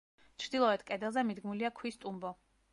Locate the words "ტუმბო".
2.07-2.37